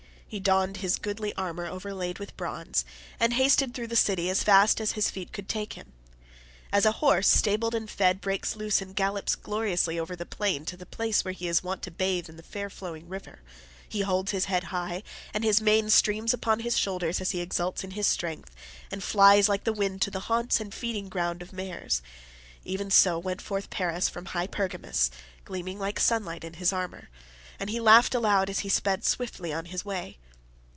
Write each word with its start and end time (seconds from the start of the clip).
He 0.31 0.39
donned 0.39 0.77
his 0.77 0.97
goodly 0.97 1.33
armour 1.33 1.65
overlaid 1.65 2.17
with 2.17 2.37
bronze, 2.37 2.85
and 3.19 3.33
hasted 3.33 3.73
through 3.73 3.87
the 3.87 3.97
city 3.97 4.29
as 4.29 4.45
fast 4.45 4.79
as 4.79 4.93
his 4.93 5.09
feet 5.11 5.33
could 5.33 5.49
take 5.49 5.73
him. 5.73 5.91
As 6.71 6.85
a 6.85 6.93
horse, 7.03 7.27
stabled 7.27 7.75
and 7.75 7.89
fed, 7.91 8.21
breaks 8.21 8.55
loose 8.55 8.81
and 8.81 8.95
gallops 8.95 9.35
gloriously 9.35 9.99
over 9.99 10.15
the 10.15 10.25
plain 10.25 10.63
to 10.67 10.77
the 10.77 10.85
place 10.85 11.25
where 11.25 11.33
he 11.33 11.49
is 11.49 11.65
wont 11.65 11.81
to 11.81 11.91
bathe 11.91 12.29
in 12.29 12.37
the 12.37 12.43
fair 12.43 12.69
flowing 12.69 13.09
river—he 13.09 13.99
holds 14.03 14.31
his 14.31 14.45
head 14.45 14.63
high, 14.71 15.03
and 15.33 15.43
his 15.43 15.59
mane 15.59 15.89
streams 15.89 16.33
upon 16.33 16.61
his 16.61 16.77
shoulders 16.79 17.19
as 17.19 17.31
he 17.31 17.41
exults 17.41 17.83
in 17.83 17.91
his 17.91 18.07
strength 18.07 18.55
and 18.89 19.03
flies 19.03 19.49
like 19.49 19.65
the 19.65 19.73
wind 19.73 20.01
to 20.01 20.09
the 20.11 20.21
haunts 20.31 20.61
and 20.61 20.73
feeding 20.73 21.09
ground 21.09 21.41
of 21.41 21.49
the 21.49 21.57
mares—even 21.57 22.89
so 22.89 23.19
went 23.19 23.41
forth 23.41 23.69
Paris 23.69 24.07
from 24.07 24.27
high 24.27 24.47
Pergamus, 24.47 25.11
gleaming 25.43 25.77
like 25.77 25.99
sunlight 25.99 26.45
in 26.45 26.53
his 26.53 26.71
armour, 26.71 27.09
and 27.59 27.69
he 27.69 27.79
laughed 27.81 28.15
aloud 28.15 28.49
as 28.49 28.59
he 28.59 28.69
sped 28.69 29.03
swiftly 29.05 29.53
on 29.53 29.65
his 29.65 29.83
way. 29.85 30.17